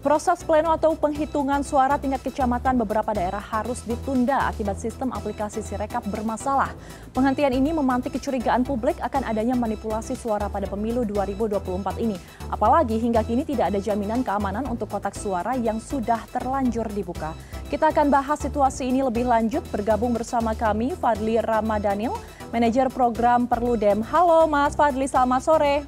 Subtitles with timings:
[0.00, 6.08] Proses pleno atau penghitungan suara tingkat kecamatan beberapa daerah harus ditunda akibat sistem aplikasi Sirekap
[6.08, 6.72] bermasalah.
[7.12, 12.16] Penghentian ini memantik kecurigaan publik akan adanya manipulasi suara pada pemilu 2024 ini.
[12.48, 17.36] Apalagi hingga kini tidak ada jaminan keamanan untuk kotak suara yang sudah terlanjur dibuka.
[17.68, 22.16] Kita akan bahas situasi ini lebih lanjut bergabung bersama kami Fadli Ramadhanil,
[22.48, 24.00] manajer program Perludem.
[24.08, 25.84] Halo Mas Fadli, selamat sore.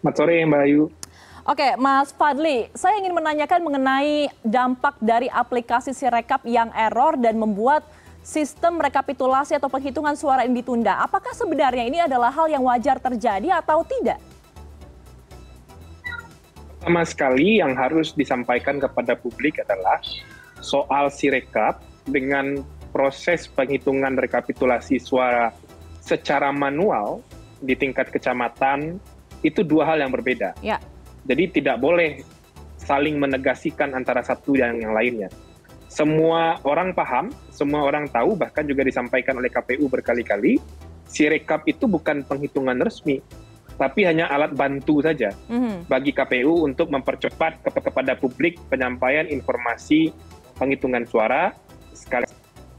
[0.00, 0.95] Selamat sore Mbak Ayu.
[1.46, 7.86] Oke, Mas Fadli, saya ingin menanyakan mengenai dampak dari aplikasi Sirekap yang error dan membuat
[8.18, 10.98] sistem rekapitulasi atau penghitungan suara ini ditunda.
[11.06, 14.18] Apakah sebenarnya ini adalah hal yang wajar terjadi atau tidak?
[16.82, 20.02] Pertama sekali yang harus disampaikan kepada publik adalah
[20.58, 21.78] soal Sirekap
[22.10, 22.58] dengan
[22.90, 25.54] proses penghitungan rekapitulasi suara
[26.02, 27.22] secara manual
[27.62, 28.98] di tingkat kecamatan
[29.46, 30.58] itu dua hal yang berbeda.
[30.58, 30.82] Ya
[31.26, 32.22] jadi tidak boleh
[32.78, 35.26] saling menegasikan antara satu dan yang lainnya.
[35.90, 40.62] Semua orang paham, semua orang tahu, bahkan juga disampaikan oleh KPU berkali-kali,
[41.06, 43.22] Sirekap itu bukan penghitungan resmi,
[43.78, 45.86] tapi hanya alat bantu saja mm-hmm.
[45.86, 50.10] bagi KPU untuk mempercepat ke kepada publik penyampaian informasi
[50.56, 51.52] penghitungan suara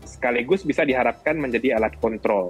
[0.04, 2.50] sekaligus bisa diharapkan menjadi alat kontrol.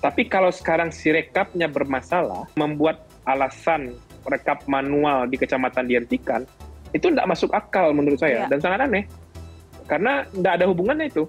[0.00, 3.92] Tapi kalau sekarang Sirekapnya bermasalah, membuat alasan
[4.26, 6.44] rekap manual di kecamatan dihentikan,
[6.90, 8.50] itu tidak masuk akal menurut saya ya.
[8.50, 9.04] dan sangat aneh.
[9.86, 11.26] Karena tidak ada hubungannya itu.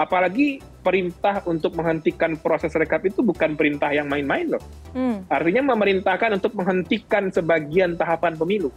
[0.00, 4.62] Apalagi perintah untuk menghentikan proses rekap itu bukan perintah yang main-main loh.
[4.96, 5.22] Hmm.
[5.28, 8.72] Artinya memerintahkan untuk menghentikan sebagian tahapan pemilu.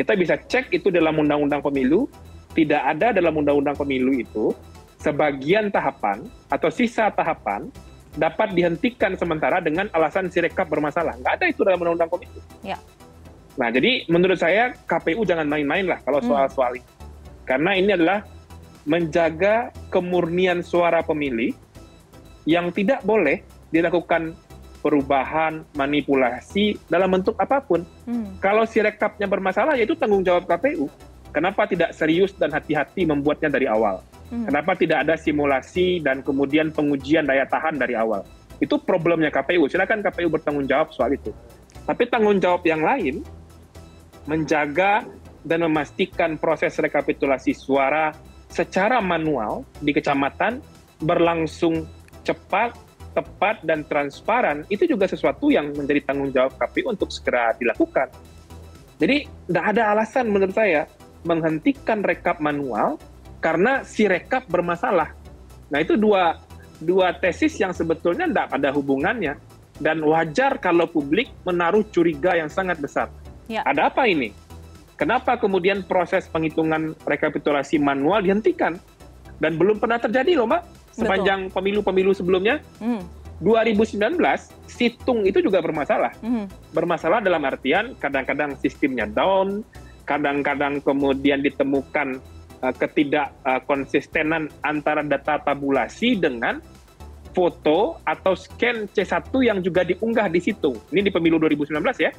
[0.00, 2.08] Kita bisa cek itu dalam undang-undang pemilu,
[2.56, 4.56] tidak ada dalam undang-undang pemilu itu
[5.00, 7.68] sebagian tahapan atau sisa tahapan
[8.18, 11.14] dapat dihentikan sementara dengan alasan sirekap bermasalah.
[11.22, 12.40] Nggak ada itu dalam undang-undang pemilu.
[12.66, 12.78] Ya.
[13.54, 16.80] Nah, jadi menurut saya KPU jangan main-main lah kalau soal-soal hmm.
[16.82, 16.88] ini.
[17.46, 18.22] Karena ini adalah
[18.86, 21.52] menjaga kemurnian suara pemilih
[22.48, 24.34] yang tidak boleh dilakukan
[24.80, 27.84] perubahan, manipulasi dalam bentuk apa pun.
[28.08, 28.40] Hmm.
[28.40, 30.88] Kalau sirekapnya bermasalah, ya itu tanggung jawab KPU.
[31.30, 34.02] Kenapa tidak serius dan hati-hati membuatnya dari awal?
[34.30, 34.46] Hmm.
[34.46, 38.22] Kenapa tidak ada simulasi dan kemudian pengujian daya tahan dari awal?
[38.62, 39.66] Itu problemnya KPU.
[39.66, 41.34] Silakan KPU bertanggung jawab soal itu.
[41.82, 43.26] Tapi tanggung jawab yang lain
[44.30, 45.02] menjaga
[45.42, 48.14] dan memastikan proses rekapitulasi suara
[48.46, 50.60] secara manual di kecamatan
[51.00, 51.88] berlangsung
[52.22, 52.76] cepat,
[53.16, 58.12] tepat, dan transparan, itu juga sesuatu yang menjadi tanggung jawab KPU untuk segera dilakukan.
[59.00, 60.84] Jadi, tidak ada alasan menurut saya
[61.24, 63.00] menghentikan rekap manual
[63.40, 65.16] karena si rekap bermasalah.
[65.72, 66.38] Nah itu dua
[66.80, 69.36] dua tesis yang sebetulnya tidak ada hubungannya
[69.80, 73.08] dan wajar kalau publik menaruh curiga yang sangat besar.
[73.48, 73.64] Ya.
[73.64, 74.32] Ada apa ini?
[75.00, 78.76] Kenapa kemudian proses penghitungan rekapitulasi manual dihentikan
[79.40, 80.62] dan belum pernah terjadi loh mbak
[80.92, 82.60] sepanjang pemilu-pemilu sebelumnya.
[82.78, 83.00] Hmm.
[83.40, 84.20] 2019
[84.68, 86.12] situng itu juga bermasalah.
[86.20, 86.44] Hmm.
[86.76, 89.64] Bermasalah dalam artian kadang-kadang sistemnya down,
[90.04, 92.20] kadang-kadang kemudian ditemukan
[92.62, 96.60] uh, ketidakkonsistenan uh, antara data tabulasi dengan
[97.30, 100.74] foto atau scan C1 yang juga diunggah di situ.
[100.90, 102.10] Ini di pemilu 2019 ya.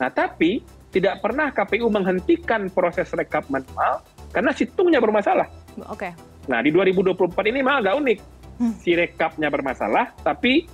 [0.00, 4.00] Nah, tapi tidak pernah KPU menghentikan proses rekap manual
[4.32, 5.48] karena situngnya bermasalah.
[5.92, 6.08] Oke.
[6.08, 6.12] Okay.
[6.48, 8.18] Nah, di 2024 ini malah agak unik.
[8.58, 8.74] Hmm.
[8.80, 10.66] Si rekapnya bermasalah, tapi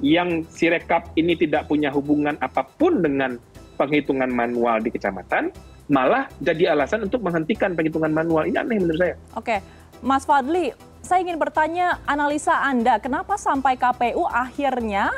[0.00, 3.36] yang si rekap ini tidak punya hubungan apa pun dengan
[3.76, 5.52] penghitungan manual di kecamatan,
[5.90, 8.46] malah jadi alasan untuk menghentikan penghitungan manual.
[8.46, 9.14] Ini aneh menurut saya.
[9.34, 9.58] Oke,
[9.98, 10.70] Mas Fadli,
[11.02, 15.10] saya ingin bertanya analisa Anda, kenapa sampai KPU akhirnya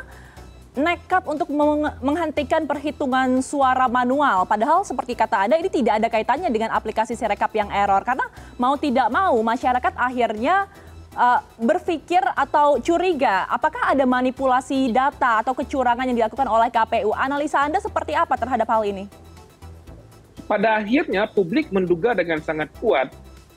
[0.72, 1.52] nekat untuk
[2.00, 4.48] menghentikan perhitungan suara manual.
[4.48, 8.00] Padahal seperti kata Anda ini tidak ada kaitannya dengan aplikasi Sirekap yang error.
[8.00, 8.24] Karena
[8.56, 10.64] mau tidak mau masyarakat akhirnya
[11.12, 17.12] uh, berpikir atau curiga apakah ada manipulasi data atau kecurangan yang dilakukan oleh KPU.
[17.12, 19.21] Analisa Anda seperti apa terhadap hal ini?
[20.52, 23.08] Pada akhirnya publik menduga dengan sangat kuat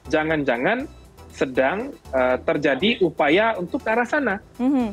[0.07, 0.87] jangan-jangan
[1.35, 4.39] sedang uh, terjadi upaya untuk ke arah sana.
[4.55, 4.89] Mm-hmm.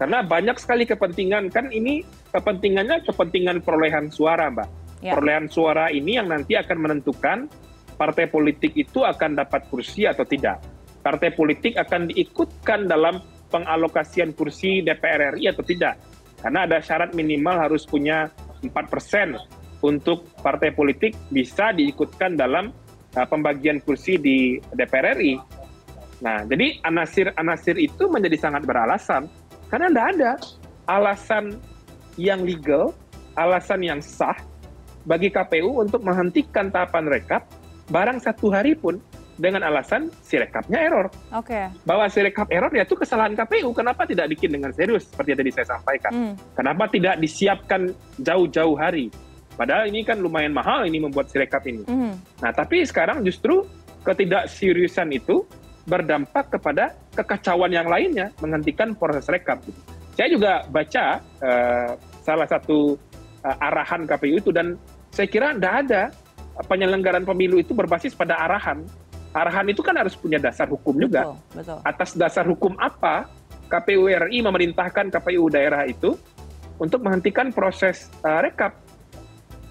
[0.00, 2.00] Karena banyak sekali kepentingan kan ini
[2.32, 4.68] kepentingannya kepentingan perolehan suara, Mbak.
[5.04, 5.12] Yeah.
[5.12, 7.52] Perolehan suara ini yang nanti akan menentukan
[8.00, 10.64] partai politik itu akan dapat kursi atau tidak.
[11.04, 13.20] Partai politik akan diikutkan dalam
[13.52, 16.00] pengalokasian kursi DPR RI atau tidak.
[16.40, 18.32] Karena ada syarat minimal harus punya
[18.64, 19.36] 4 persen
[19.82, 22.74] untuk partai politik bisa diikutkan dalam
[23.14, 25.38] uh, pembagian kursi di DPR RI.
[26.18, 29.30] Nah, jadi anasir-anasir itu menjadi sangat beralasan
[29.70, 30.32] karena tidak ada
[30.90, 31.44] alasan
[32.18, 32.90] yang legal,
[33.38, 34.34] alasan yang sah
[35.06, 37.46] bagi KPU untuk menghentikan tahapan rekap
[37.88, 38.98] barang satu hari pun
[39.38, 41.06] dengan alasan sirekapnya error.
[41.30, 41.54] Oke.
[41.54, 41.64] Okay.
[41.86, 43.70] Bahwa sirekap error ya itu kesalahan KPU.
[43.70, 46.10] Kenapa tidak bikin dengan serius seperti yang tadi saya sampaikan?
[46.10, 46.34] Hmm.
[46.58, 49.14] Kenapa tidak disiapkan jauh-jauh hari?
[49.58, 51.82] Padahal ini kan lumayan mahal ini membuat sirekap ini.
[51.82, 52.14] Hmm.
[52.38, 53.66] Nah, tapi sekarang justru
[54.06, 55.42] ketidakseriusan itu
[55.90, 59.58] berdampak kepada kekacauan yang lainnya menghentikan proses rekap.
[60.14, 61.90] Saya juga baca uh,
[62.22, 62.94] salah satu
[63.42, 64.78] uh, arahan KPU itu dan
[65.10, 66.02] saya kira tidak ada
[66.70, 68.86] penyelenggaraan pemilu itu berbasis pada arahan
[69.36, 71.28] arahan itu kan harus punya dasar hukum juga.
[71.28, 71.78] Betul, betul.
[71.84, 73.28] Atas dasar hukum apa
[73.68, 76.16] KPU RI memerintahkan KPU daerah itu
[76.80, 78.74] untuk menghentikan proses uh, rekap.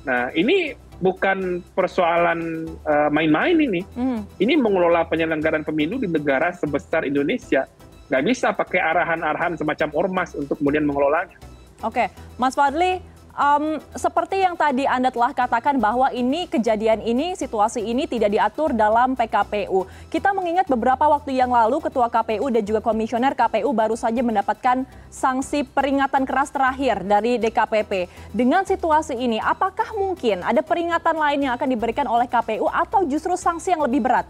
[0.07, 0.71] Nah, ini
[1.03, 3.83] bukan persoalan uh, main-main ini.
[3.93, 4.23] Mm.
[4.39, 7.67] Ini mengelola penyelenggaraan pemilu di negara sebesar Indonesia.
[8.07, 11.35] Nggak bisa pakai arahan-arahan semacam ormas untuk kemudian mengelolanya.
[11.83, 12.09] Oke,
[12.39, 13.03] Mas Fadli,
[13.37, 18.73] um, seperti yang tadi Anda telah katakan bahwa ini kejadian ini, situasi ini tidak diatur
[18.73, 19.85] dalam PKPU.
[20.09, 24.83] Kita mengingat beberapa waktu yang lalu Ketua KPU dan juga Komisioner KPU baru saja mendapatkan
[25.13, 28.09] sanksi peringatan keras terakhir dari DKPP.
[28.33, 33.37] Dengan situasi ini, apakah mungkin ada peringatan lain yang akan diberikan oleh KPU atau justru
[33.37, 34.25] sanksi yang lebih berat?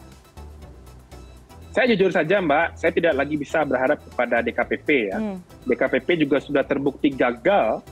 [1.72, 5.18] Saya jujur saja Mbak, saya tidak lagi bisa berharap kepada DKPP ya.
[5.22, 5.38] Hmm.
[5.62, 7.86] DKPP juga sudah terbukti gagal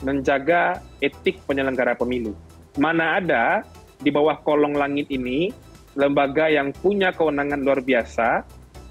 [0.00, 2.32] menjaga etik penyelenggara pemilu.
[2.80, 3.64] Mana ada
[4.00, 5.52] di bawah kolong langit ini
[5.98, 8.46] lembaga yang punya kewenangan luar biasa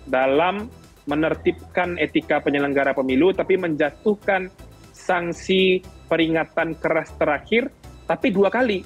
[0.05, 0.69] dalam
[1.09, 4.51] menertibkan etika penyelenggara pemilu tapi menjatuhkan
[4.93, 7.73] sanksi peringatan keras terakhir
[8.05, 8.85] tapi dua kali.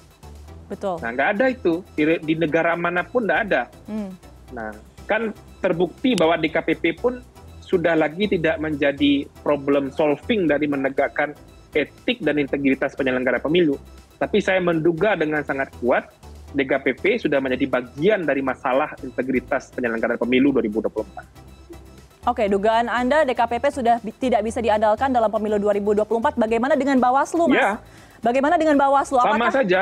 [0.71, 1.03] Betul.
[1.03, 3.67] Nah, nggak ada itu di, di negara mana pun nggak ada.
[3.87, 4.11] Hmm.
[4.55, 4.71] Nah,
[5.03, 7.19] kan terbukti bahwa di KPP pun
[7.59, 11.35] sudah lagi tidak menjadi problem solving dari menegakkan
[11.73, 13.77] etik dan integritas penyelenggara pemilu.
[14.21, 16.07] Tapi saya menduga dengan sangat kuat
[16.53, 21.43] DKPP sudah menjadi bagian dari masalah integritas penyelenggara pemilu 2024.
[22.23, 26.39] Oke, dugaan Anda DKPP sudah tidak bisa diandalkan dalam pemilu 2024.
[26.39, 27.59] Bagaimana dengan Bawaslu, Mas?
[27.59, 27.71] Ya.
[28.23, 29.19] Bagaimana dengan Bawaslu?
[29.19, 29.35] Apakah...
[29.35, 29.81] Sama saja.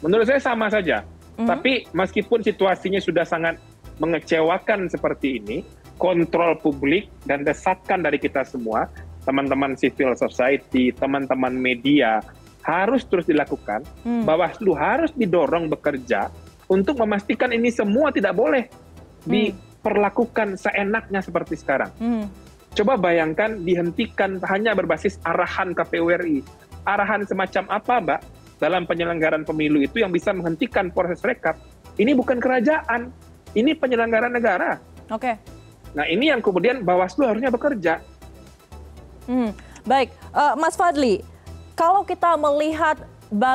[0.00, 1.04] Menurut saya sama saja.
[1.04, 1.48] Mm -hmm.
[1.50, 3.60] Tapi meskipun situasinya sudah sangat
[4.00, 5.60] mengecewakan seperti ini,
[6.00, 8.88] kontrol publik dan desakan dari kita semua
[9.22, 12.22] teman-teman civil society, teman-teman media
[12.62, 13.82] harus terus dilakukan.
[14.06, 14.22] Hmm.
[14.22, 16.30] Bawaslu harus didorong bekerja
[16.70, 19.30] untuk memastikan ini semua tidak boleh hmm.
[19.30, 21.90] diperlakukan seenaknya seperti sekarang.
[21.98, 22.26] Hmm.
[22.72, 26.40] Coba bayangkan dihentikan hanya berbasis arahan KPU RI.
[26.88, 28.20] Arahan semacam apa, Mbak,
[28.58, 31.60] dalam penyelenggaraan pemilu itu yang bisa menghentikan proses rekap?
[32.00, 33.12] Ini bukan kerajaan,
[33.52, 34.80] ini penyelenggara negara.
[35.12, 35.20] Oke.
[35.20, 35.34] Okay.
[35.92, 38.00] Nah, ini yang kemudian Bawaslu harusnya bekerja
[39.26, 39.50] Hmm,
[39.86, 41.22] baik, uh, Mas Fadli,
[41.78, 42.98] kalau kita melihat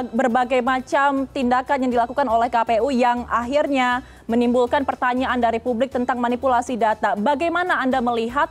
[0.10, 6.76] berbagai macam tindakan yang dilakukan oleh KPU yang akhirnya menimbulkan pertanyaan dari publik tentang manipulasi
[6.82, 8.50] data, bagaimana Anda melihat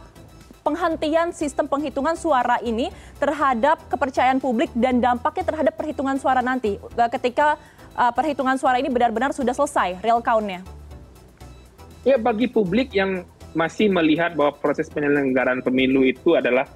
[0.62, 7.10] penghentian sistem penghitungan suara ini terhadap kepercayaan publik dan dampaknya terhadap perhitungan suara nanti eh,
[7.14, 7.54] ketika
[7.94, 10.66] uh, perhitungan suara ini benar-benar sudah selesai real count-nya?
[12.02, 13.22] Ya bagi publik yang
[13.54, 16.66] masih melihat bahwa proses penyelenggaraan pemilu itu adalah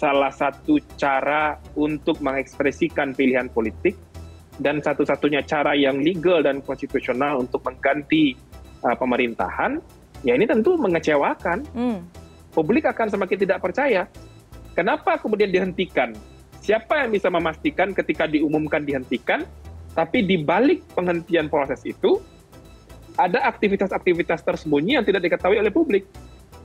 [0.00, 4.00] salah satu cara untuk mengekspresikan pilihan politik
[4.56, 8.32] dan satu-satunya cara yang legal dan konstitusional untuk mengganti
[8.80, 9.76] uh, pemerintahan,
[10.24, 11.68] ya ini tentu mengecewakan.
[11.76, 12.00] Hmm.
[12.50, 14.08] Publik akan semakin tidak percaya.
[14.72, 16.16] Kenapa kemudian dihentikan?
[16.64, 19.44] Siapa yang bisa memastikan ketika diumumkan dihentikan,
[19.92, 22.18] tapi di balik penghentian proses itu
[23.20, 26.08] ada aktivitas-aktivitas tersembunyi yang tidak diketahui oleh publik.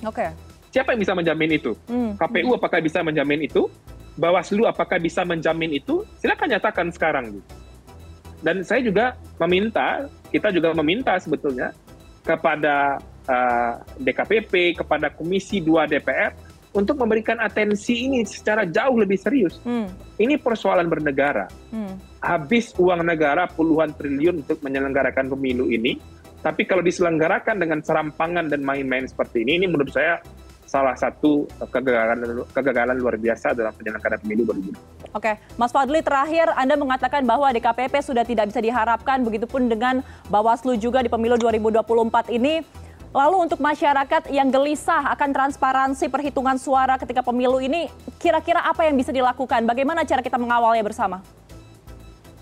[0.04, 0.24] Oke.
[0.24, 0.55] Okay.
[0.76, 1.72] Siapa yang bisa menjamin itu?
[1.88, 2.20] Hmm.
[2.20, 2.60] KPU hmm.
[2.60, 3.72] apakah bisa menjamin itu?
[4.20, 6.04] Bawaslu apakah bisa menjamin itu?
[6.20, 7.40] Silakan nyatakan sekarang.
[8.44, 10.04] Dan saya juga meminta,
[10.36, 11.72] kita juga meminta sebetulnya
[12.28, 16.36] kepada uh, DKPP, kepada Komisi 2 DPR
[16.76, 19.64] untuk memberikan atensi ini secara jauh lebih serius.
[19.64, 19.88] Hmm.
[20.20, 21.48] Ini persoalan bernegara.
[21.72, 21.96] Hmm.
[22.20, 25.96] Habis uang negara puluhan triliun untuk menyelenggarakan pemilu ini,
[26.44, 30.20] tapi kalau diselenggarakan dengan serampangan dan main-main seperti ini, ini menurut saya
[30.66, 35.16] salah satu kegagalan kegagalan luar biasa dalam penyelenggaraan pemilu 2020.
[35.16, 40.76] Oke, Mas Fadli terakhir Anda mengatakan bahwa DKPP sudah tidak bisa diharapkan begitupun dengan Bawaslu
[40.76, 42.60] juga di pemilu 2024 ini.
[43.16, 47.88] Lalu untuk masyarakat yang gelisah akan transparansi perhitungan suara ketika pemilu ini,
[48.20, 49.64] kira-kira apa yang bisa dilakukan?
[49.64, 51.24] Bagaimana cara kita mengawalnya bersama?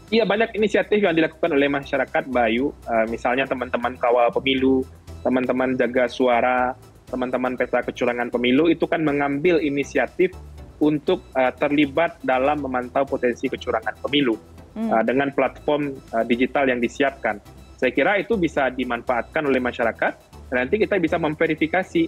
[0.09, 4.81] Iya banyak inisiatif yang dilakukan oleh masyarakat Bayu, uh, misalnya teman-teman kawal pemilu,
[5.21, 6.73] teman-teman jaga suara,
[7.13, 10.33] teman-teman pesta kecurangan pemilu itu kan mengambil inisiatif
[10.81, 14.33] untuk uh, terlibat dalam memantau potensi kecurangan pemilu.
[14.75, 14.89] hmm.
[14.89, 17.37] uh, dengan platform uh, digital yang disiapkan.
[17.77, 20.13] Saya kira itu bisa dimanfaatkan oleh masyarakat.
[20.53, 22.03] Nanti kita bisa memverifikasi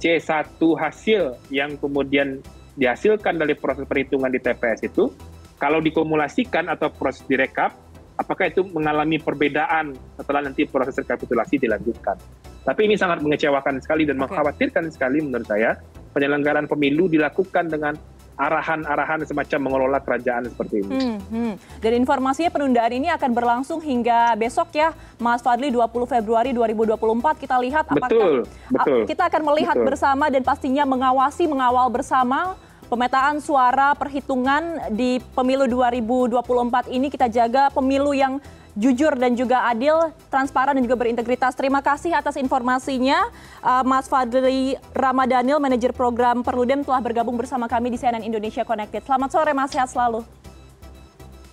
[0.00, 2.40] C1 hasil yang kemudian
[2.78, 5.12] dihasilkan dari proses perhitungan di TPS itu,
[5.60, 7.76] kalau dikumulasikan atau proses direkap,
[8.16, 12.16] apakah itu mengalami perbedaan setelah nanti proses rekapitulasi dilanjutkan.
[12.60, 14.22] Tapi ini sangat mengecewakan sekali dan okay.
[14.28, 15.80] mengkhawatirkan sekali menurut saya
[16.12, 17.94] penyelenggaraan pemilu dilakukan dengan
[18.40, 20.92] arahan-arahan semacam mengelola kerajaan seperti ini.
[20.96, 21.54] Hmm, hmm.
[21.84, 27.36] Dan informasinya penundaan ini akan berlangsung hingga besok ya, Mas Fadli 20 Februari 2024.
[27.36, 28.34] Kita lihat apakah betul,
[28.72, 29.86] betul, kita akan melihat betul.
[29.92, 32.56] bersama dan pastinya mengawasi, mengawal bersama
[32.88, 38.42] pemetaan suara perhitungan di pemilu 2024 ini kita jaga pemilu yang
[38.78, 41.54] jujur dan juga adil, transparan dan juga berintegritas.
[41.58, 43.26] Terima kasih atas informasinya.
[43.62, 49.02] Uh, Mas Fadli Ramadhanil, manajer program Perludem telah bergabung bersama kami di CNN Indonesia Connected.
[49.06, 50.22] Selamat sore Mas, sehat selalu.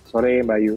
[0.08, 0.74] Sore Mbak Yu.